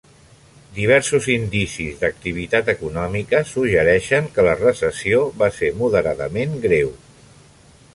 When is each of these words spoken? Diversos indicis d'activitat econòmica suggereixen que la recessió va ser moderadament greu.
Diversos 0.77 1.27
indicis 1.33 1.99
d'activitat 1.99 2.73
econòmica 2.75 3.43
suggereixen 3.53 4.33
que 4.39 4.49
la 4.51 4.59
recessió 4.65 5.25
va 5.43 5.55
ser 5.63 5.75
moderadament 5.85 6.63
greu. 6.69 6.97